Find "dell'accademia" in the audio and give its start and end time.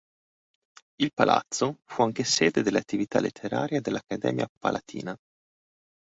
3.81-4.47